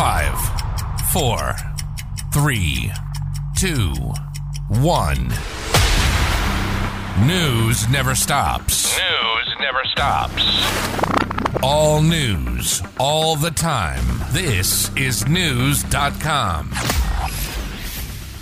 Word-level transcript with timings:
Five, 0.00 0.40
four, 1.12 1.54
three, 2.32 2.90
two, 3.54 3.92
one. 4.80 5.28
News 7.28 7.86
never 7.90 8.14
stops. 8.14 8.96
News 8.96 9.56
never 9.60 9.84
stops. 9.84 10.42
All 11.62 12.00
news, 12.00 12.82
all 12.98 13.36
the 13.36 13.50
time. 13.50 14.02
This 14.30 14.88
is 14.96 15.22
Knewz.com. 15.24 16.70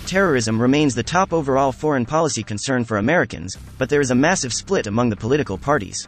Terrorism 0.07 0.63
remains 0.63 0.95
the 0.95 1.03
top 1.03 1.33
overall 1.33 1.73
foreign 1.73 2.07
policy 2.07 2.45
concern 2.45 2.85
for 2.85 2.99
Americans, 2.99 3.59
but 3.79 3.91
there 3.91 4.01
is 4.01 4.13
a 4.13 4.15
massive 4.15 4.53
split 4.55 4.87
among 4.87 5.09
the 5.09 5.17
political 5.17 5.59
parties. 5.59 6.07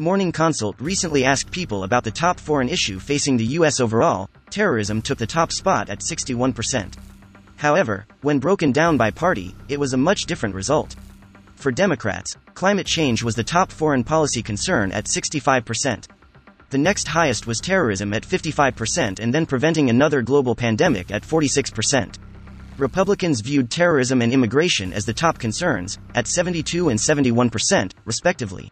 Morning 0.00 0.30
Consult 0.30 0.80
recently 0.80 1.24
asked 1.24 1.50
people 1.50 1.82
about 1.82 2.04
the 2.04 2.10
top 2.12 2.38
foreign 2.38 2.68
issue 2.68 3.00
facing 3.00 3.36
the 3.36 3.58
US 3.58 3.80
overall. 3.80 4.30
Terrorism 4.48 5.02
took 5.02 5.18
the 5.18 5.26
top 5.26 5.50
spot 5.50 5.90
at 5.90 5.98
61%. 5.98 6.94
However, 7.56 8.06
when 8.22 8.38
broken 8.38 8.70
down 8.70 8.96
by 8.96 9.10
party, 9.10 9.56
it 9.68 9.80
was 9.80 9.94
a 9.94 9.96
much 9.96 10.26
different 10.26 10.54
result. 10.54 10.94
For 11.56 11.72
Democrats, 11.72 12.36
climate 12.54 12.86
change 12.86 13.24
was 13.24 13.34
the 13.34 13.42
top 13.42 13.72
foreign 13.72 14.04
policy 14.04 14.40
concern 14.40 14.92
at 14.92 15.06
65%. 15.06 16.06
The 16.70 16.78
next 16.78 17.08
highest 17.08 17.48
was 17.48 17.58
terrorism 17.58 18.14
at 18.14 18.22
55% 18.22 19.18
and 19.18 19.34
then 19.34 19.46
preventing 19.46 19.90
another 19.90 20.22
global 20.22 20.54
pandemic 20.54 21.10
at 21.10 21.24
46%. 21.24 22.18
Republicans 22.78 23.40
viewed 23.40 23.68
terrorism 23.68 24.22
and 24.22 24.32
immigration 24.32 24.92
as 24.92 25.04
the 25.04 25.12
top 25.12 25.38
concerns, 25.38 25.98
at 26.14 26.28
72 26.28 26.90
and 26.90 27.00
71%, 27.00 27.90
respectively. 28.04 28.70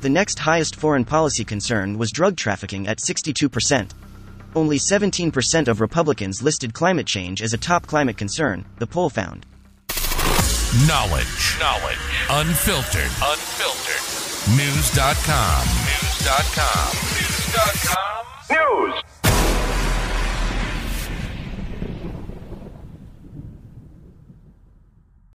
The 0.00 0.10
next 0.10 0.38
highest 0.38 0.76
foreign 0.76 1.04
policy 1.04 1.44
concern 1.44 1.96
was 1.96 2.12
drug 2.12 2.36
trafficking 2.36 2.86
at 2.86 2.98
62%. 2.98 3.90
Only 4.54 4.78
17% 4.78 5.68
of 5.68 5.80
Republicans 5.80 6.42
listed 6.42 6.74
climate 6.74 7.06
change 7.06 7.42
as 7.42 7.54
a 7.54 7.58
top 7.58 7.86
climate 7.86 8.16
concern, 8.16 8.64
the 8.78 8.86
poll 8.86 9.10
found. 9.10 9.46
Knowledge. 10.86 11.56
Knowledge. 11.58 11.98
Unfiltered. 12.28 13.10
Unfiltered. 13.22 14.02
Knewz.com. 14.52 15.64
Knewz.com. 15.64 16.96
Knewz.com. 16.96 18.06
News. 18.06 18.15